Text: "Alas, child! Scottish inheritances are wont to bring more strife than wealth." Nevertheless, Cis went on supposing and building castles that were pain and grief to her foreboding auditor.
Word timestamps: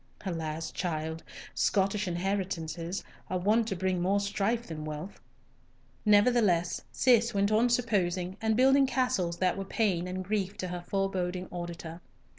"Alas, 0.25 0.71
child! 0.71 1.21
Scottish 1.53 2.07
inheritances 2.07 3.03
are 3.29 3.37
wont 3.37 3.67
to 3.67 3.75
bring 3.75 4.01
more 4.01 4.19
strife 4.19 4.65
than 4.65 4.83
wealth." 4.83 5.19
Nevertheless, 6.05 6.81
Cis 6.91 7.35
went 7.35 7.51
on 7.51 7.69
supposing 7.69 8.35
and 8.41 8.57
building 8.57 8.87
castles 8.87 9.37
that 9.37 9.59
were 9.59 9.63
pain 9.63 10.07
and 10.07 10.25
grief 10.25 10.57
to 10.57 10.69
her 10.69 10.81
foreboding 10.81 11.47
auditor. 11.51 12.01